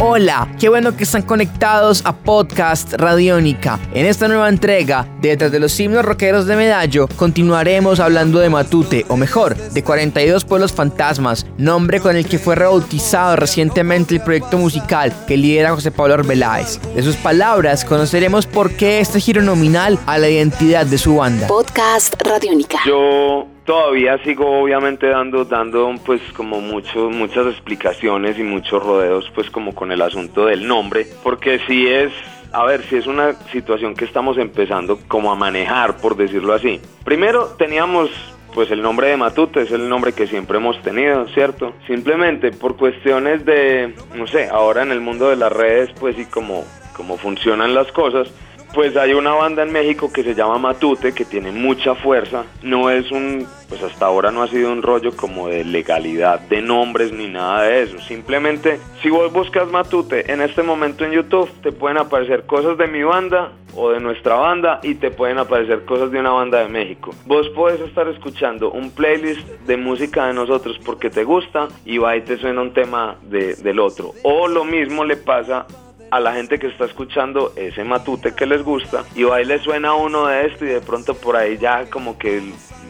Hola, 0.00 0.48
qué 0.60 0.68
bueno 0.68 0.96
que 0.96 1.02
están 1.02 1.22
conectados 1.22 2.02
a 2.04 2.14
Podcast 2.14 2.92
Radiónica. 2.92 3.80
En 3.92 4.06
esta 4.06 4.28
nueva 4.28 4.48
entrega, 4.48 5.08
detrás 5.20 5.50
de 5.50 5.58
los 5.58 5.78
himnos 5.80 6.04
rockeros 6.04 6.46
de 6.46 6.54
Medallo, 6.54 7.08
continuaremos 7.16 7.98
hablando 7.98 8.38
de 8.38 8.48
Matute, 8.48 9.04
o 9.08 9.16
mejor, 9.16 9.56
de 9.56 9.82
42 9.82 10.44
Pueblos 10.44 10.72
Fantasmas, 10.72 11.46
nombre 11.56 11.98
con 11.98 12.14
el 12.14 12.28
que 12.28 12.38
fue 12.38 12.54
rebautizado 12.54 13.34
recientemente 13.34 14.14
el 14.14 14.20
proyecto 14.20 14.56
musical 14.56 15.12
que 15.26 15.36
lidera 15.36 15.74
José 15.74 15.90
Pablo 15.90 16.14
Arbeláez. 16.14 16.78
De 16.94 17.02
sus 17.02 17.16
palabras, 17.16 17.84
conoceremos 17.84 18.46
por 18.46 18.76
qué 18.76 19.00
este 19.00 19.18
giro 19.18 19.42
nominal 19.42 19.98
a 20.06 20.16
la 20.18 20.28
identidad 20.28 20.86
de 20.86 20.98
su 20.98 21.16
banda. 21.16 21.48
Podcast 21.48 22.14
Radiónica. 22.22 22.78
Yo 22.86 23.48
todavía 23.68 24.16
sigo 24.24 24.62
obviamente 24.62 25.08
dando 25.08 25.44
dando 25.44 25.94
pues 26.06 26.22
como 26.34 26.58
mucho 26.58 27.10
muchas 27.10 27.48
explicaciones 27.48 28.38
y 28.38 28.42
muchos 28.42 28.82
rodeos 28.82 29.30
pues 29.34 29.50
como 29.50 29.74
con 29.74 29.92
el 29.92 30.00
asunto 30.00 30.46
del 30.46 30.66
nombre 30.66 31.06
porque 31.22 31.60
si 31.66 31.86
es 31.86 32.10
a 32.50 32.64
ver, 32.64 32.82
si 32.84 32.96
es 32.96 33.06
una 33.06 33.34
situación 33.52 33.94
que 33.94 34.06
estamos 34.06 34.38
empezando 34.38 34.98
como 35.06 35.30
a 35.30 35.34
manejar, 35.34 35.98
por 35.98 36.16
decirlo 36.16 36.54
así. 36.54 36.80
Primero 37.04 37.48
teníamos 37.58 38.08
pues 38.54 38.70
el 38.70 38.80
nombre 38.80 39.08
de 39.08 39.18
Matute 39.18 39.60
es 39.60 39.70
el 39.70 39.86
nombre 39.86 40.14
que 40.14 40.26
siempre 40.26 40.56
hemos 40.56 40.80
tenido, 40.80 41.28
¿cierto? 41.34 41.74
Simplemente 41.86 42.50
por 42.52 42.78
cuestiones 42.78 43.44
de, 43.44 43.94
no 44.14 44.26
sé, 44.26 44.48
ahora 44.48 44.82
en 44.82 44.92
el 44.92 45.02
mundo 45.02 45.28
de 45.28 45.36
las 45.36 45.52
redes, 45.52 45.90
pues 46.00 46.18
y 46.18 46.24
como, 46.24 46.64
como 46.96 47.18
funcionan 47.18 47.74
las 47.74 47.92
cosas, 47.92 48.32
pues 48.74 48.96
hay 48.96 49.12
una 49.12 49.32
banda 49.32 49.62
en 49.62 49.72
México 49.72 50.12
que 50.12 50.22
se 50.22 50.34
llama 50.34 50.58
Matute, 50.58 51.12
que 51.12 51.24
tiene 51.24 51.50
mucha 51.52 51.94
fuerza. 51.94 52.44
No 52.62 52.90
es 52.90 53.10
un, 53.10 53.46
pues 53.68 53.82
hasta 53.82 54.06
ahora 54.06 54.30
no 54.30 54.42
ha 54.42 54.48
sido 54.48 54.72
un 54.72 54.82
rollo 54.82 55.16
como 55.16 55.48
de 55.48 55.64
legalidad 55.64 56.40
de 56.40 56.60
nombres 56.60 57.12
ni 57.12 57.28
nada 57.28 57.62
de 57.62 57.82
eso. 57.82 57.98
Simplemente, 58.00 58.78
si 59.02 59.10
vos 59.10 59.32
buscas 59.32 59.68
Matute 59.68 60.32
en 60.32 60.40
este 60.40 60.62
momento 60.62 61.04
en 61.04 61.12
YouTube, 61.12 61.50
te 61.62 61.72
pueden 61.72 61.98
aparecer 61.98 62.44
cosas 62.46 62.76
de 62.78 62.86
mi 62.86 63.02
banda 63.02 63.52
o 63.74 63.90
de 63.90 64.00
nuestra 64.00 64.34
banda 64.34 64.80
y 64.82 64.94
te 64.96 65.10
pueden 65.10 65.38
aparecer 65.38 65.84
cosas 65.84 66.10
de 66.10 66.20
una 66.20 66.30
banda 66.30 66.58
de 66.60 66.68
México. 66.68 67.14
Vos 67.26 67.48
puedes 67.50 67.80
estar 67.80 68.08
escuchando 68.08 68.70
un 68.70 68.90
playlist 68.90 69.46
de 69.66 69.76
música 69.76 70.26
de 70.26 70.34
nosotros 70.34 70.78
porque 70.84 71.10
te 71.10 71.24
gusta 71.24 71.68
y 71.84 71.98
va 71.98 72.16
y 72.16 72.22
te 72.22 72.38
suena 72.38 72.62
un 72.62 72.72
tema 72.72 73.16
de, 73.22 73.54
del 73.56 73.78
otro. 73.78 74.14
O 74.22 74.48
lo 74.48 74.64
mismo 74.64 75.04
le 75.04 75.16
pasa 75.16 75.66
a 76.10 76.20
la 76.20 76.32
gente 76.32 76.58
que 76.58 76.68
está 76.68 76.84
escuchando 76.84 77.52
ese 77.56 77.84
matute 77.84 78.34
que 78.34 78.46
les 78.46 78.62
gusta 78.62 79.04
y 79.14 79.24
ahí 79.24 79.44
le 79.44 79.58
suena 79.58 79.94
uno 79.94 80.26
de 80.26 80.46
esto 80.46 80.64
y 80.64 80.68
de 80.68 80.80
pronto 80.80 81.14
por 81.14 81.36
ahí 81.36 81.58
ya 81.58 81.88
como 81.90 82.18
que 82.18 82.42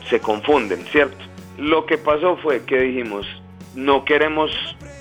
se 0.08 0.20
confunden, 0.20 0.84
¿cierto? 0.92 1.16
Lo 1.56 1.86
que 1.86 1.98
pasó 1.98 2.36
fue 2.36 2.64
que 2.64 2.80
dijimos, 2.80 3.26
no 3.74 4.04
queremos 4.04 4.50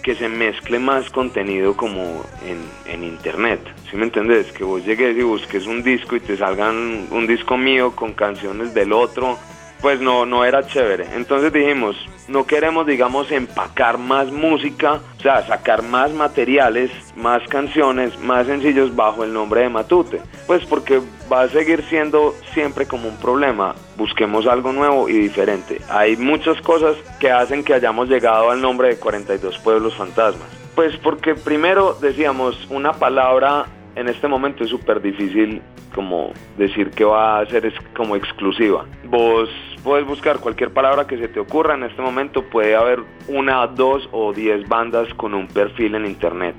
que 0.03 0.15
se 0.15 0.29
mezcle 0.29 0.79
más 0.79 1.09
contenido 1.09 1.75
como 1.75 2.23
en, 2.45 2.59
en 2.91 3.03
internet, 3.03 3.59
¿sí 3.89 3.97
me 3.97 4.05
entendés? 4.05 4.51
Que 4.51 4.63
vos 4.63 4.85
llegues 4.85 5.17
y 5.17 5.21
busques 5.21 5.67
un 5.67 5.83
disco 5.83 6.15
y 6.15 6.19
te 6.19 6.37
salgan 6.37 7.07
un 7.11 7.27
disco 7.27 7.57
mío 7.57 7.95
con 7.95 8.13
canciones 8.13 8.73
del 8.73 8.93
otro 8.93 9.37
pues 9.81 9.99
no, 10.01 10.25
no 10.25 10.43
era 10.45 10.65
chévere. 10.65 11.07
Entonces 11.15 11.53
dijimos, 11.53 11.95
no 12.27 12.45
queremos, 12.45 12.85
digamos, 12.85 13.31
empacar 13.31 13.97
más 13.97 14.31
música, 14.31 15.01
o 15.17 15.21
sea, 15.21 15.45
sacar 15.47 15.83
más 15.83 16.11
materiales, 16.11 16.91
más 17.15 17.41
canciones, 17.47 18.19
más 18.19 18.47
sencillos 18.47 18.95
bajo 18.95 19.23
el 19.23 19.33
nombre 19.33 19.61
de 19.61 19.69
Matute. 19.69 20.21
Pues 20.45 20.65
porque 20.65 21.01
va 21.31 21.41
a 21.41 21.49
seguir 21.49 21.83
siendo 21.89 22.33
siempre 22.53 22.85
como 22.85 23.07
un 23.07 23.17
problema. 23.17 23.75
Busquemos 23.95 24.45
algo 24.47 24.73
nuevo 24.73 25.09
y 25.09 25.13
diferente. 25.13 25.81
Hay 25.89 26.17
muchas 26.17 26.59
cosas 26.61 26.95
que 27.19 27.31
hacen 27.31 27.63
que 27.63 27.73
hayamos 27.73 28.09
llegado 28.09 28.51
al 28.51 28.61
nombre 28.61 28.89
de 28.89 28.97
42 28.97 29.57
pueblos 29.59 29.95
fantasmas. 29.95 30.47
Pues 30.75 30.95
porque 30.97 31.33
primero 31.33 31.97
decíamos, 31.99 32.67
una 32.69 32.93
palabra 32.93 33.65
en 33.95 34.07
este 34.07 34.27
momento 34.27 34.63
es 34.63 34.69
súper 34.69 35.01
difícil 35.01 35.61
como 35.95 36.31
decir 36.57 36.91
que 36.91 37.03
va 37.03 37.39
a 37.39 37.45
ser 37.47 37.73
como 37.95 38.15
exclusiva. 38.15 38.85
Vos 39.05 39.49
puedes 39.83 40.05
buscar 40.05 40.39
cualquier 40.39 40.71
palabra 40.71 41.07
que 41.07 41.17
se 41.17 41.27
te 41.27 41.39
ocurra 41.39 41.75
en 41.75 41.83
este 41.83 42.01
momento, 42.01 42.43
puede 42.43 42.75
haber 42.75 42.99
una, 43.27 43.65
dos 43.67 44.07
o 44.11 44.33
diez 44.33 44.67
bandas 44.67 45.13
con 45.15 45.33
un 45.33 45.47
perfil 45.47 45.95
en 45.95 46.05
internet 46.05 46.55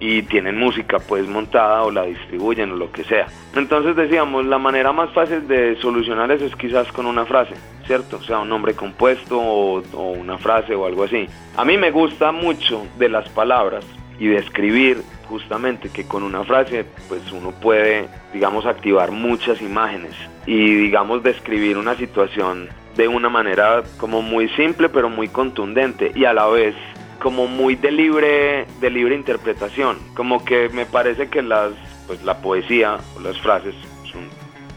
y 0.00 0.22
tienen 0.22 0.56
música 0.56 0.98
pues 0.98 1.26
montada 1.28 1.82
o 1.82 1.90
la 1.90 2.04
distribuyen 2.04 2.72
o 2.72 2.76
lo 2.76 2.92
que 2.92 3.04
sea. 3.04 3.26
Entonces 3.54 3.96
decíamos, 3.96 4.46
la 4.46 4.58
manera 4.58 4.92
más 4.92 5.10
fácil 5.10 5.46
de 5.48 5.76
solucionar 5.80 6.30
eso 6.30 6.44
es 6.44 6.54
quizás 6.54 6.90
con 6.92 7.06
una 7.06 7.24
frase, 7.26 7.54
¿cierto? 7.86 8.18
O 8.18 8.22
sea, 8.22 8.38
un 8.38 8.48
nombre 8.48 8.74
compuesto 8.74 9.38
o, 9.38 9.82
una 10.12 10.38
frase 10.38 10.74
o 10.74 10.86
algo 10.86 11.04
así. 11.04 11.26
A 11.56 11.64
mí 11.64 11.76
me 11.76 11.90
gusta 11.90 12.32
mucho 12.32 12.86
de 12.98 13.08
las 13.08 13.28
palabras 13.30 13.84
y 14.18 14.28
de 14.28 14.36
escribir 14.36 15.02
justamente 15.28 15.90
que 15.90 16.04
con 16.04 16.22
una 16.22 16.44
frase 16.44 16.86
pues 17.08 17.30
uno 17.32 17.52
puede 17.52 18.08
digamos 18.32 18.66
activar 18.66 19.10
muchas 19.10 19.60
imágenes 19.60 20.14
y 20.46 20.74
digamos 20.74 21.22
describir 21.22 21.76
una 21.76 21.94
situación 21.96 22.68
de 22.96 23.08
una 23.08 23.28
manera 23.28 23.84
como 23.98 24.22
muy 24.22 24.48
simple 24.50 24.88
pero 24.88 25.08
muy 25.08 25.28
contundente 25.28 26.12
y 26.14 26.24
a 26.24 26.32
la 26.32 26.46
vez 26.46 26.74
como 27.20 27.46
muy 27.46 27.74
de 27.74 27.90
libre 27.90 28.66
de 28.80 28.90
libre 28.90 29.14
interpretación. 29.14 29.98
Como 30.14 30.44
que 30.44 30.68
me 30.68 30.86
parece 30.86 31.28
que 31.28 31.42
las 31.42 31.72
pues 32.06 32.22
la 32.22 32.40
poesía 32.40 32.98
o 33.16 33.20
las 33.20 33.38
frases 33.40 33.74
son 34.10 34.28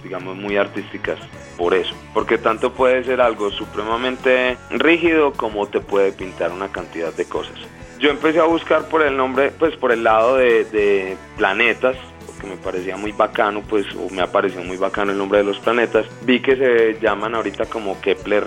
digamos 0.03 0.35
muy 0.35 0.57
artísticas 0.57 1.19
por 1.57 1.73
eso. 1.73 1.93
Porque 2.13 2.37
tanto 2.37 2.73
puede 2.73 3.03
ser 3.03 3.21
algo 3.21 3.51
supremamente 3.51 4.57
rígido 4.71 5.33
como 5.33 5.67
te 5.67 5.79
puede 5.79 6.11
pintar 6.11 6.51
una 6.51 6.71
cantidad 6.71 7.13
de 7.13 7.25
cosas 7.25 7.55
yo 8.01 8.09
empecé 8.09 8.39
a 8.39 8.45
buscar 8.45 8.89
por 8.89 9.03
el 9.03 9.15
nombre, 9.15 9.51
pues 9.51 9.75
por 9.77 9.91
el 9.91 10.03
lado 10.03 10.35
de, 10.35 11.15
planetas, 11.37 11.95
porque 12.25 12.47
me 12.47 12.57
parecía 12.57 12.97
muy 12.97 13.11
bacano, 13.11 13.61
pues, 13.61 13.85
o 13.95 14.09
me 14.09 14.21
apareció 14.21 14.63
muy 14.63 14.77
bacano 14.77 15.11
el 15.11 15.17
nombre 15.17 15.39
de 15.39 15.45
los 15.45 15.59
planetas. 15.59 16.07
Vi 16.23 16.41
que 16.41 16.55
se 16.57 16.99
llaman 16.99 17.35
ahorita 17.35 17.65
como 17.67 18.01
Kepler 18.01 18.45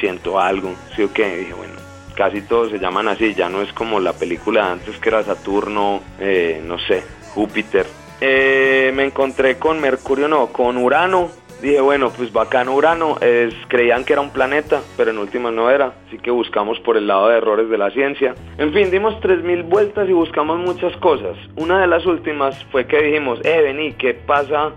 siento 0.00 0.38
algo, 0.38 0.74
sí 0.94 1.02
o 1.02 1.12
qué, 1.12 1.36
dije, 1.36 1.52
bueno, 1.52 1.74
casi 2.14 2.40
todos 2.42 2.70
se 2.70 2.78
llaman 2.78 3.08
así, 3.08 3.34
ya 3.34 3.48
no 3.48 3.60
es 3.60 3.72
como 3.72 4.00
la 4.00 4.12
película 4.12 4.66
de 4.66 4.72
antes 4.72 4.98
que 4.98 5.08
era 5.08 5.24
Saturno, 5.24 6.00
eh, 6.20 6.62
no 6.64 6.78
sé, 6.78 7.02
Júpiter. 7.34 7.86
Eh, 8.20 8.92
me 8.94 9.04
encontré 9.04 9.58
con 9.58 9.80
Mercurio, 9.80 10.28
no, 10.28 10.48
con 10.48 10.76
Urano, 10.76 11.28
dije, 11.62 11.80
bueno, 11.80 12.10
pues 12.10 12.32
bacano 12.32 12.74
Urano, 12.74 13.18
es, 13.20 13.54
creían 13.68 14.04
que 14.04 14.12
era 14.12 14.22
un 14.22 14.30
planeta, 14.30 14.82
pero 14.96 15.12
en 15.12 15.18
última 15.18 15.50
no 15.50 15.70
era, 15.70 15.94
así 16.06 16.18
que 16.18 16.30
buscamos 16.30 16.78
por 16.80 16.96
el 16.96 17.06
lado 17.06 17.28
de 17.28 17.38
errores 17.38 17.70
de 17.70 17.78
la 17.78 17.90
ciencia. 17.90 18.34
En 18.58 18.72
fin, 18.72 18.90
dimos 18.90 19.14
3.000 19.20 19.68
vueltas 19.68 20.08
y 20.08 20.12
buscamos 20.12 20.58
muchas 20.58 20.94
cosas. 20.96 21.36
Una 21.56 21.80
de 21.80 21.86
las 21.86 22.04
últimas 22.04 22.62
fue 22.66 22.86
que 22.86 23.00
dijimos, 23.00 23.38
eh, 23.44 23.62
vení, 23.62 23.92
¿qué 23.92 24.12
pasa 24.12 24.72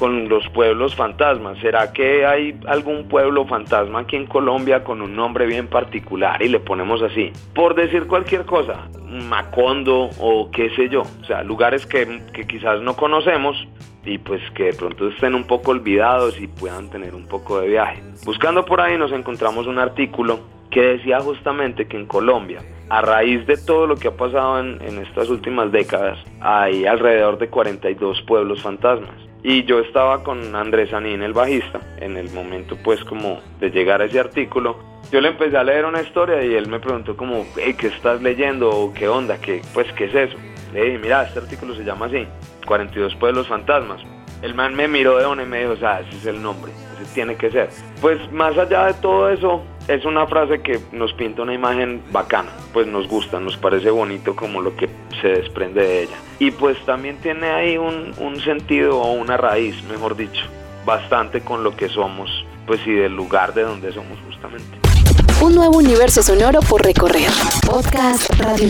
con 0.00 0.30
los 0.30 0.48
pueblos 0.48 0.96
fantasmas? 0.96 1.58
¿Será 1.58 1.92
que 1.92 2.24
hay 2.24 2.58
algún 2.66 3.06
pueblo 3.06 3.44
fantasma 3.44 4.00
aquí 4.00 4.16
en 4.16 4.26
Colombia 4.26 4.82
con 4.82 5.02
un 5.02 5.14
nombre 5.14 5.44
bien 5.44 5.66
particular 5.66 6.40
y 6.40 6.48
le 6.48 6.58
ponemos 6.58 7.02
así? 7.02 7.30
Por 7.54 7.74
decir 7.74 8.06
cualquier 8.06 8.46
cosa, 8.46 8.88
Macondo 9.04 10.08
o 10.18 10.50
qué 10.50 10.70
sé 10.70 10.88
yo, 10.88 11.02
o 11.02 11.24
sea, 11.26 11.42
lugares 11.42 11.84
que, 11.84 12.22
que 12.32 12.46
quizás 12.46 12.80
no 12.80 12.96
conocemos, 12.96 13.68
y 14.06 14.16
pues 14.16 14.40
que 14.54 14.64
de 14.64 14.72
pronto 14.72 15.08
estén 15.08 15.34
un 15.34 15.44
poco 15.44 15.72
olvidados 15.72 16.40
y 16.40 16.46
puedan 16.46 16.88
tener 16.88 17.14
un 17.14 17.26
poco 17.26 17.60
de 17.60 17.68
viaje. 17.68 18.02
Buscando 18.24 18.64
por 18.64 18.80
ahí 18.80 18.96
nos 18.96 19.12
encontramos 19.12 19.66
un 19.66 19.78
artículo 19.78 20.40
que 20.70 20.80
decía 20.80 21.20
justamente 21.20 21.86
que 21.86 21.98
en 21.98 22.06
Colombia, 22.06 22.62
a 22.88 23.02
raíz 23.02 23.46
de 23.46 23.58
todo 23.58 23.86
lo 23.86 23.96
que 23.96 24.08
ha 24.08 24.16
pasado 24.16 24.60
en, 24.60 24.80
estas 25.02 25.28
últimas 25.28 25.70
décadas, 25.70 26.18
hay 26.40 26.86
alrededor 26.86 27.36
de 27.36 27.48
42 27.48 28.22
pueblos 28.22 28.62
fantasmas. 28.62 29.29
Y 29.42 29.64
yo 29.64 29.80
estaba 29.80 30.22
con 30.22 30.54
Andrés 30.54 30.92
Anín, 30.92 31.22
el 31.22 31.32
bajista, 31.32 31.80
en 31.98 32.16
el 32.16 32.30
momento 32.30 32.76
pues 32.82 33.02
como 33.04 33.40
de 33.58 33.70
llegar 33.70 34.02
a 34.02 34.04
ese 34.04 34.20
artículo. 34.20 34.78
Yo 35.10 35.20
le 35.20 35.28
empecé 35.28 35.56
a 35.56 35.64
leer 35.64 35.86
una 35.86 36.02
historia 36.02 36.44
y 36.44 36.54
él 36.54 36.68
me 36.68 36.78
preguntó 36.78 37.16
como, 37.16 37.46
¿qué 37.54 37.86
estás 37.86 38.22
leyendo? 38.22 38.92
¿Qué 38.94 39.08
onda? 39.08 39.38
¿Qué, 39.40 39.62
pues, 39.74 39.90
¿qué 39.94 40.04
es 40.04 40.14
eso? 40.14 40.36
Le 40.72 40.84
dije, 40.84 40.98
mira, 40.98 41.24
este 41.24 41.40
artículo 41.40 41.74
se 41.74 41.82
llama 41.82 42.06
así, 42.06 42.26
42 42.66 43.16
pueblos 43.16 43.48
fantasmas. 43.48 44.00
El 44.42 44.54
man 44.54 44.74
me 44.74 44.88
miró 44.88 45.18
de 45.18 45.26
una 45.26 45.42
y 45.42 45.46
me 45.46 45.60
dijo, 45.60 45.72
o 45.72 45.76
sea, 45.76 46.00
ese 46.00 46.16
es 46.16 46.26
el 46.26 46.42
nombre, 46.42 46.72
ese 46.94 47.12
tiene 47.14 47.36
que 47.36 47.50
ser. 47.50 47.68
Pues 48.00 48.18
más 48.32 48.56
allá 48.56 48.86
de 48.86 48.94
todo 48.94 49.28
eso, 49.28 49.62
es 49.86 50.04
una 50.04 50.26
frase 50.26 50.62
que 50.62 50.80
nos 50.92 51.12
pinta 51.12 51.42
una 51.42 51.52
imagen 51.52 52.02
bacana, 52.10 52.48
pues 52.72 52.86
nos 52.86 53.06
gusta, 53.06 53.38
nos 53.38 53.56
parece 53.58 53.90
bonito 53.90 54.34
como 54.34 54.62
lo 54.62 54.74
que 54.76 54.88
se 55.20 55.28
desprende 55.28 55.82
de 55.82 56.02
ella. 56.04 56.16
Y 56.38 56.50
pues 56.52 56.78
también 56.86 57.18
tiene 57.18 57.50
ahí 57.50 57.76
un, 57.76 58.14
un 58.18 58.40
sentido 58.40 58.98
o 58.98 59.12
una 59.12 59.36
raíz, 59.36 59.82
mejor 59.84 60.16
dicho, 60.16 60.46
bastante 60.86 61.42
con 61.42 61.62
lo 61.62 61.76
que 61.76 61.90
somos, 61.90 62.30
pues 62.66 62.80
y 62.86 62.92
del 62.92 63.14
lugar 63.14 63.52
de 63.52 63.62
donde 63.62 63.92
somos 63.92 64.18
justamente. 64.26 64.78
Un 65.42 65.54
nuevo 65.54 65.78
universo 65.78 66.22
sonoro 66.22 66.60
por 66.60 66.82
recorrer. 66.82 67.30
Podcast 67.66 68.30
Radio 68.38 68.68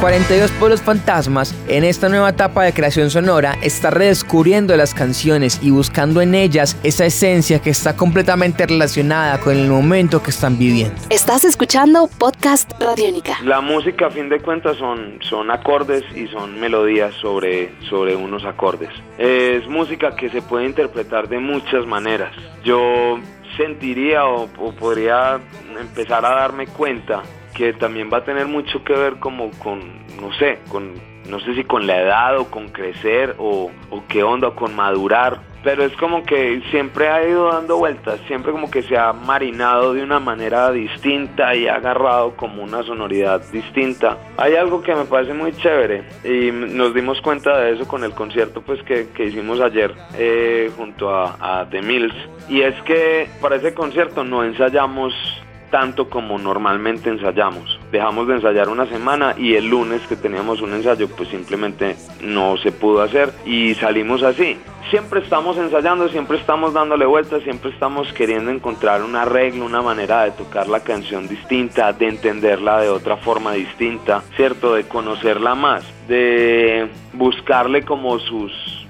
42 0.00 0.50
Pueblos 0.52 0.80
Fantasmas, 0.80 1.54
en 1.68 1.84
esta 1.84 2.08
nueva 2.08 2.30
etapa 2.30 2.64
de 2.64 2.72
creación 2.72 3.10
sonora, 3.10 3.58
está 3.60 3.90
redescubriendo 3.90 4.74
las 4.74 4.94
canciones 4.94 5.60
y 5.62 5.70
buscando 5.70 6.22
en 6.22 6.34
ellas 6.34 6.80
esa 6.82 7.04
esencia 7.04 7.60
que 7.60 7.68
está 7.68 7.94
completamente 7.94 8.64
relacionada 8.64 9.38
con 9.40 9.54
el 9.54 9.68
momento 9.68 10.22
que 10.22 10.30
están 10.30 10.58
viviendo. 10.58 10.98
Estás 11.10 11.44
escuchando 11.44 12.08
Podcast 12.18 12.72
Radiónica. 12.80 13.36
La 13.44 13.60
música, 13.60 14.06
a 14.06 14.10
fin 14.10 14.30
de 14.30 14.40
cuentas, 14.40 14.78
son, 14.78 15.18
son 15.20 15.50
acordes 15.50 16.02
y 16.16 16.28
son 16.28 16.58
melodías 16.58 17.14
sobre, 17.20 17.70
sobre 17.90 18.16
unos 18.16 18.46
acordes. 18.46 18.88
Es 19.18 19.68
música 19.68 20.16
que 20.16 20.30
se 20.30 20.40
puede 20.40 20.64
interpretar 20.64 21.28
de 21.28 21.40
muchas 21.40 21.86
maneras. 21.86 22.34
Yo 22.64 23.18
sentiría 23.58 24.24
o, 24.24 24.44
o 24.44 24.72
podría 24.72 25.38
empezar 25.78 26.24
a 26.24 26.30
darme 26.30 26.68
cuenta 26.68 27.22
que 27.60 27.74
también 27.74 28.08
va 28.10 28.18
a 28.18 28.24
tener 28.24 28.46
mucho 28.46 28.82
que 28.84 28.94
ver 28.94 29.18
como 29.18 29.50
con, 29.58 29.80
no 30.18 30.32
sé, 30.38 30.60
con, 30.70 30.94
no 31.28 31.40
sé 31.40 31.54
si 31.54 31.64
con 31.64 31.86
la 31.86 32.00
edad 32.00 32.38
o 32.38 32.50
con 32.50 32.70
crecer 32.70 33.34
o, 33.36 33.70
o 33.90 34.02
qué 34.08 34.22
onda, 34.22 34.48
o 34.48 34.54
con 34.54 34.74
madurar, 34.74 35.42
pero 35.62 35.84
es 35.84 35.94
como 35.98 36.22
que 36.22 36.62
siempre 36.70 37.10
ha 37.10 37.22
ido 37.22 37.52
dando 37.52 37.76
vueltas, 37.76 38.18
siempre 38.26 38.50
como 38.50 38.70
que 38.70 38.80
se 38.80 38.96
ha 38.96 39.12
marinado 39.12 39.92
de 39.92 40.02
una 40.02 40.18
manera 40.18 40.70
distinta 40.70 41.54
y 41.54 41.68
ha 41.68 41.74
agarrado 41.74 42.34
como 42.34 42.62
una 42.62 42.82
sonoridad 42.82 43.42
distinta. 43.52 44.16
Hay 44.38 44.54
algo 44.54 44.80
que 44.80 44.94
me 44.94 45.04
parece 45.04 45.34
muy 45.34 45.52
chévere 45.52 46.04
y 46.24 46.50
nos 46.50 46.94
dimos 46.94 47.20
cuenta 47.20 47.58
de 47.58 47.72
eso 47.74 47.86
con 47.86 48.04
el 48.04 48.12
concierto 48.12 48.62
pues 48.62 48.82
que, 48.84 49.08
que 49.10 49.26
hicimos 49.26 49.60
ayer 49.60 49.94
eh, 50.16 50.70
junto 50.78 51.14
a, 51.14 51.36
a 51.60 51.68
The 51.68 51.82
Mills 51.82 52.14
y 52.48 52.62
es 52.62 52.80
que 52.84 53.28
para 53.42 53.56
ese 53.56 53.74
concierto 53.74 54.24
no 54.24 54.44
ensayamos 54.44 55.12
tanto 55.70 56.08
como 56.08 56.38
normalmente 56.38 57.10
ensayamos. 57.10 57.78
Dejamos 57.90 58.28
de 58.28 58.34
ensayar 58.34 58.68
una 58.68 58.86
semana 58.86 59.34
y 59.36 59.54
el 59.54 59.66
lunes 59.68 60.02
que 60.08 60.16
teníamos 60.16 60.60
un 60.60 60.74
ensayo 60.74 61.08
pues 61.08 61.28
simplemente 61.28 61.96
no 62.22 62.56
se 62.58 62.72
pudo 62.72 63.02
hacer 63.02 63.32
y 63.44 63.74
salimos 63.74 64.22
así. 64.22 64.56
Siempre 64.90 65.20
estamos 65.20 65.56
ensayando, 65.56 66.08
siempre 66.08 66.36
estamos 66.36 66.74
dándole 66.74 67.06
vueltas, 67.06 67.44
siempre 67.44 67.70
estamos 67.70 68.12
queriendo 68.12 68.50
encontrar 68.50 69.02
un 69.02 69.14
arreglo, 69.14 69.64
una 69.64 69.82
manera 69.82 70.24
de 70.24 70.32
tocar 70.32 70.68
la 70.68 70.80
canción 70.80 71.28
distinta, 71.28 71.92
de 71.92 72.08
entenderla 72.08 72.80
de 72.80 72.88
otra 72.88 73.16
forma 73.16 73.52
distinta, 73.52 74.22
¿cierto? 74.34 74.74
De 74.74 74.84
conocerla 74.88 75.54
más, 75.54 75.84
de 76.08 76.88
buscarle 77.12 77.84
como 77.84 78.18
sus 78.18 78.80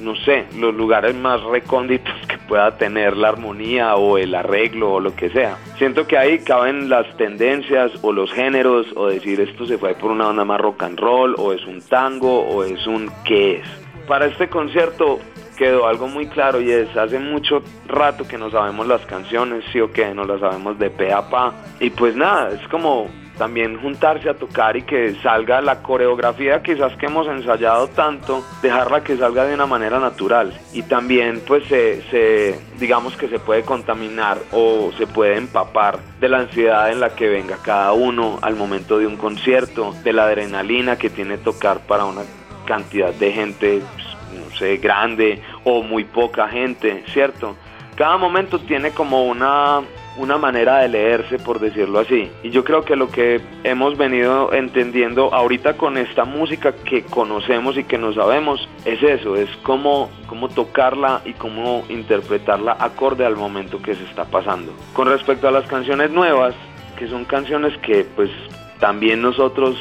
no 0.00 0.16
sé, 0.16 0.46
los 0.56 0.74
lugares 0.74 1.14
más 1.14 1.42
recónditos 1.42 2.14
pueda 2.50 2.76
tener 2.76 3.16
la 3.16 3.28
armonía 3.28 3.94
o 3.94 4.18
el 4.18 4.34
arreglo 4.34 4.94
o 4.94 5.00
lo 5.00 5.14
que 5.14 5.30
sea. 5.30 5.56
Siento 5.78 6.08
que 6.08 6.18
ahí 6.18 6.40
caben 6.40 6.88
las 6.88 7.06
tendencias 7.16 7.92
o 8.02 8.12
los 8.12 8.32
géneros 8.32 8.88
o 8.96 9.06
decir 9.06 9.40
esto 9.40 9.66
se 9.66 9.78
fue 9.78 9.94
por 9.94 10.10
una 10.10 10.28
onda 10.28 10.44
más 10.44 10.60
rock 10.60 10.82
and 10.82 10.98
roll 10.98 11.36
o 11.38 11.52
es 11.52 11.64
un 11.64 11.80
tango 11.80 12.40
o 12.40 12.64
es 12.64 12.84
un 12.88 13.08
qué 13.24 13.58
es. 13.58 13.68
Para 14.08 14.26
este 14.26 14.48
concierto 14.48 15.20
quedó 15.56 15.86
algo 15.86 16.08
muy 16.08 16.26
claro 16.26 16.60
y 16.60 16.72
es 16.72 16.96
hace 16.96 17.20
mucho 17.20 17.62
rato 17.86 18.26
que 18.26 18.36
no 18.36 18.50
sabemos 18.50 18.84
las 18.88 19.06
canciones, 19.06 19.62
sí 19.72 19.80
o 19.80 19.92
qué, 19.92 20.12
no 20.12 20.24
las 20.24 20.40
sabemos 20.40 20.76
de 20.76 20.90
pe 20.90 21.12
a 21.12 21.30
pa. 21.30 21.54
Y 21.78 21.90
pues 21.90 22.16
nada, 22.16 22.50
es 22.50 22.66
como 22.66 23.06
también 23.40 23.80
juntarse 23.80 24.28
a 24.28 24.34
tocar 24.34 24.76
y 24.76 24.82
que 24.82 25.14
salga 25.22 25.62
la 25.62 25.82
coreografía 25.82 26.62
quizás 26.62 26.94
que 26.98 27.06
hemos 27.06 27.26
ensayado 27.26 27.88
tanto, 27.88 28.44
dejarla 28.60 29.02
que 29.02 29.16
salga 29.16 29.46
de 29.46 29.54
una 29.54 29.64
manera 29.64 29.98
natural 29.98 30.52
y 30.74 30.82
también 30.82 31.40
pues 31.46 31.64
se, 31.66 32.60
digamos 32.78 33.16
que 33.16 33.28
se 33.28 33.38
puede 33.38 33.62
contaminar 33.62 34.36
o 34.52 34.92
se 34.98 35.06
puede 35.06 35.38
empapar 35.38 36.00
de 36.20 36.28
la 36.28 36.40
ansiedad 36.40 36.92
en 36.92 37.00
la 37.00 37.16
que 37.16 37.30
venga 37.30 37.56
cada 37.64 37.94
uno 37.94 38.38
al 38.42 38.56
momento 38.56 38.98
de 38.98 39.06
un 39.06 39.16
concierto, 39.16 39.94
de 40.04 40.12
la 40.12 40.24
adrenalina 40.24 40.96
que 40.96 41.08
tiene 41.08 41.38
tocar 41.38 41.80
para 41.86 42.04
una 42.04 42.24
cantidad 42.66 43.14
de 43.14 43.32
gente, 43.32 43.80
pues, 43.94 44.06
no 44.38 44.54
sé, 44.54 44.76
grande 44.76 45.40
o 45.64 45.82
muy 45.82 46.04
poca 46.04 46.46
gente, 46.46 47.04
¿cierto? 47.08 47.56
Cada 47.96 48.18
momento 48.18 48.58
tiene 48.58 48.90
como 48.90 49.24
una 49.24 49.80
una 50.20 50.36
manera 50.36 50.78
de 50.78 50.88
leerse, 50.88 51.38
por 51.38 51.60
decirlo 51.60 51.98
así. 51.98 52.30
Y 52.42 52.50
yo 52.50 52.62
creo 52.62 52.84
que 52.84 52.94
lo 52.94 53.08
que 53.08 53.40
hemos 53.64 53.96
venido 53.96 54.52
entendiendo 54.52 55.32
ahorita 55.32 55.78
con 55.78 55.96
esta 55.96 56.24
música 56.24 56.72
que 56.72 57.02
conocemos 57.02 57.78
y 57.78 57.84
que 57.84 57.96
no 57.96 58.12
sabemos 58.12 58.68
es 58.84 59.02
eso, 59.02 59.34
es 59.36 59.48
cómo, 59.62 60.10
cómo 60.26 60.48
tocarla 60.48 61.22
y 61.24 61.32
cómo 61.32 61.84
interpretarla 61.88 62.76
acorde 62.78 63.24
al 63.24 63.36
momento 63.36 63.80
que 63.80 63.94
se 63.94 64.04
está 64.04 64.26
pasando. 64.26 64.72
Con 64.92 65.08
respecto 65.08 65.48
a 65.48 65.50
las 65.50 65.66
canciones 65.66 66.10
nuevas, 66.10 66.54
que 66.98 67.08
son 67.08 67.24
canciones 67.24 67.76
que 67.78 68.04
pues 68.14 68.30
también 68.78 69.22
nosotros 69.22 69.76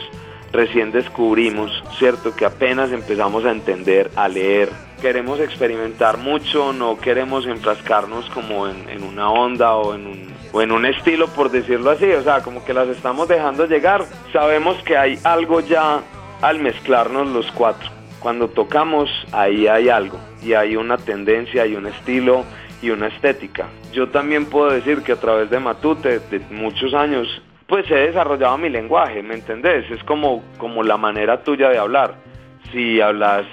recién 0.54 0.92
descubrimos, 0.92 1.84
¿cierto? 1.98 2.34
Que 2.36 2.46
apenas 2.46 2.92
empezamos 2.92 3.46
a 3.46 3.52
entender, 3.52 4.10
a 4.16 4.28
leer. 4.28 4.70
Queremos 5.02 5.40
experimentar 5.40 6.18
mucho, 6.18 6.74
no 6.74 6.98
queremos 6.98 7.46
enfrascarnos 7.46 8.30
como 8.32 8.68
en, 8.68 9.02
una 9.02 9.32
onda 9.32 9.76
o 9.76 9.96
en, 9.96 10.08
un, 10.08 10.34
o 10.52 10.62
en 10.62 10.74
un 10.74 10.86
estilo, 10.86 11.28
por 11.30 11.50
decirlo 11.50 11.92
así. 11.92 12.12
O 12.12 12.22
sea, 12.22 12.42
como 12.42 12.66
que 12.66 12.74
las 12.74 12.90
estamos 12.90 13.30
dejando 13.30 13.66
llegar. 13.66 14.04
Sabemos 14.34 14.78
que 14.84 14.98
hay 14.98 15.18
algo 15.24 15.62
ya 15.62 16.02
al 16.42 16.60
mezclarnos 16.60 17.30
los 17.30 17.50
cuatro. 17.54 17.90
Cuando 18.20 18.50
tocamos, 18.50 19.10
ahí 19.32 19.68
hay 19.68 19.88
algo. 19.88 20.20
Y 20.44 20.52
hay 20.54 20.76
una 20.76 20.98
tendencia, 20.98 21.64
hay 21.64 21.76
un 21.76 21.88
estilo 21.88 22.44
y 22.82 22.90
una 22.90 23.08
estética. 23.08 23.68
Yo 23.94 24.10
también 24.10 24.48
puedo 24.48 24.70
decir 24.72 25.02
que 25.02 25.14
a 25.14 25.20
través 25.20 25.50
de 25.50 25.60
Matute, 25.60 26.20
de 26.20 26.40
muchos 26.52 26.94
años, 26.94 27.42
pues 27.68 27.90
he 27.90 27.96
desarrollado 27.96 28.58
mi 28.58 28.70
lenguaje, 28.70 29.24
¿me 29.24 29.36
entendés? 29.36 29.90
Es 29.92 30.04
como, 30.04 30.44
como 30.58 30.84
la 30.84 30.98
manera 30.98 31.44
tuya 31.44 31.70
de 31.70 31.78
hablar. 31.78 32.16
Si 32.72 33.00
hablas 33.00 33.46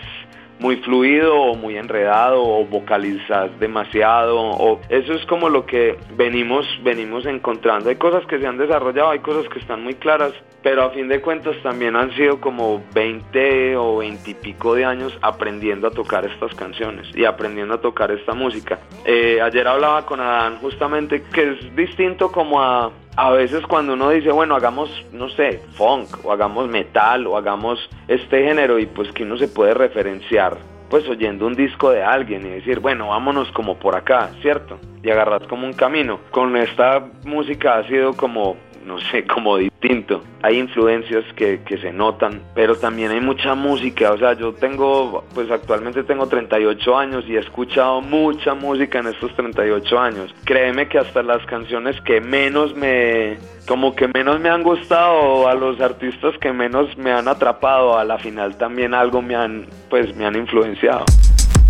muy 0.58 0.76
fluido 0.76 1.35
o 1.35 1.55
muy 1.55 1.76
enredado 1.76 2.43
o 2.43 2.64
vocalizas 2.64 3.50
demasiado 3.61 4.38
o 4.38 4.81
eso 4.88 5.14
es 5.14 5.25
como 5.26 5.49
lo 5.49 5.67
que 5.67 5.99
venimos 6.17 6.67
venimos 6.82 7.26
encontrando. 7.26 7.91
Hay 7.91 7.97
cosas 7.97 8.25
que 8.26 8.38
se 8.38 8.47
han 8.47 8.58
desarrollado 8.58 9.11
hay 9.11 9.20
cosas 9.20 9.49
que 9.53 9.58
están 9.58 9.82
muy 9.82 9.94
claras 9.94 10.32
pero 10.62 10.82
a 10.82 10.91
fin 10.91 11.06
de 11.06 11.20
cuentas 11.20 11.55
también 11.62 11.94
han 11.94 12.12
sido 12.17 12.41
como 12.41 12.82
20 12.93 13.76
o 13.76 13.99
20 13.99 14.31
y 14.31 14.35
pico 14.35 14.75
de 14.75 14.85
años 14.85 15.17
aprendiendo 15.23 15.87
a 15.87 15.91
tocar 15.93 16.25
estas 16.25 16.53
canciones 16.55 17.06
y 17.14 17.25
aprendiendo 17.25 17.75
a 17.75 17.81
tocar 17.81 18.11
esta 18.11 18.35
música. 18.35 18.81
Eh, 19.05 19.41
ayer 19.41 19.69
hablaba 19.69 20.05
con 20.06 20.19
Adán 20.20 20.59
justamente 20.61 21.23
que 21.32 21.52
es 21.52 21.76
distinto 21.76 22.32
como 22.32 22.61
a 22.61 22.91
a 23.16 23.30
veces 23.30 23.66
cuando 23.66 23.94
uno 23.94 24.10
dice, 24.10 24.30
bueno, 24.30 24.54
hagamos, 24.54 24.90
no 25.12 25.30
sé, 25.30 25.62
funk, 25.72 26.24
o 26.24 26.32
hagamos 26.32 26.68
metal, 26.68 27.26
o 27.26 27.36
hagamos 27.36 27.78
este 28.08 28.44
género, 28.44 28.78
y 28.78 28.86
pues 28.86 29.10
que 29.12 29.22
uno 29.22 29.38
se 29.38 29.48
puede 29.48 29.72
referenciar, 29.72 30.58
pues 30.90 31.08
oyendo 31.08 31.46
un 31.46 31.54
disco 31.54 31.90
de 31.90 32.02
alguien 32.02 32.46
y 32.46 32.50
decir, 32.50 32.80
bueno, 32.80 33.08
vámonos 33.08 33.50
como 33.52 33.78
por 33.78 33.96
acá, 33.96 34.30
¿cierto? 34.42 34.78
Y 35.02 35.11
agarrar 35.11 35.46
como 35.49 35.66
un 35.66 35.73
camino. 35.73 36.20
Con 36.30 36.56
esta 36.56 37.06
música 37.25 37.78
ha 37.78 37.88
sido 37.88 38.14
como 38.14 38.56
no 38.87 38.99
sé, 39.11 39.25
como 39.26 39.57
distinto. 39.57 40.23
Hay 40.43 40.59
influencias 40.59 41.25
que, 41.35 41.61
que, 41.62 41.76
se 41.78 41.93
notan, 41.93 42.40
pero 42.55 42.76
también 42.76 43.11
hay 43.11 43.21
mucha 43.21 43.55
música. 43.55 44.12
O 44.12 44.19
sea, 44.19 44.35
yo 44.35 44.55
tengo, 44.55 45.25
pues 45.35 45.50
actualmente 45.50 46.05
tengo 46.05 46.26
38 46.26 46.97
años 46.97 47.25
y 47.26 47.37
he 47.37 47.40
escuchado 47.40 48.00
mucha 48.00 48.55
música 48.55 49.00
en 49.00 49.09
estos 49.09 49.35
38 49.35 49.99
años. 49.99 50.35
Créeme 50.45 50.88
que 50.88 50.99
hasta 50.99 51.23
las 51.23 51.45
canciones 51.47 52.00
que 52.02 52.21
menos 52.21 52.75
me, 52.76 53.38
como 53.66 53.95
que 53.95 54.09
menos 54.09 54.40
me 54.40 54.49
han 54.49 54.62
gustado, 54.62 55.49
a 55.49 55.55
los 55.55 55.81
artistas 55.81 56.38
que 56.40 56.52
menos 56.52 56.97
me 56.97 57.11
han 57.11 57.26
atrapado, 57.26 57.99
a 57.99 58.05
la 58.05 58.19
final 58.19 58.57
también 58.57 58.95
algo 58.95 59.21
me 59.21 59.35
han, 59.35 59.66
pues 59.90 60.14
me 60.16 60.25
han 60.25 60.37
influenciado. 60.37 61.05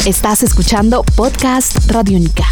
Estás 0.05 0.43
escuchando 0.43 1.03
Podcast 1.17 1.91
Radiónica. 1.91 2.45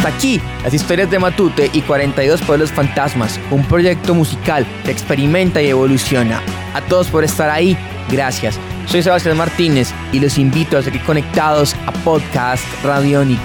Hasta 0.00 0.16
aquí 0.16 0.40
las 0.64 0.72
historias 0.72 1.10
de 1.10 1.18
Matute 1.18 1.68
y 1.74 1.82
42 1.82 2.40
Pueblos 2.40 2.72
Fantasmas, 2.72 3.38
un 3.50 3.62
proyecto 3.62 4.14
musical 4.14 4.66
que 4.82 4.90
experimenta 4.90 5.60
y 5.60 5.66
evoluciona. 5.66 6.40
A 6.72 6.80
todos 6.80 7.08
por 7.08 7.22
estar 7.22 7.50
ahí, 7.50 7.76
gracias. 8.08 8.58
Soy 8.86 9.02
Sebastián 9.02 9.36
Martínez 9.36 9.92
y 10.10 10.20
los 10.20 10.38
invito 10.38 10.78
a 10.78 10.82
seguir 10.82 11.02
conectados 11.02 11.76
a 11.84 11.92
Podcast 11.92 12.64
Radiónica. 12.82 13.42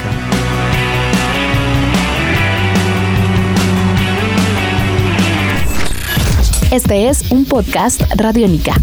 Este 6.71 7.09
es 7.09 7.31
un 7.31 7.43
podcast 7.43 8.01
Radiónica. 8.15 8.75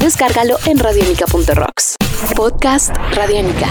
Descárgalo 0.00 0.56
en 0.66 0.80
radiónica.rocks. 0.80 1.94
Podcast 2.34 2.92
Radiónica. 3.14 3.68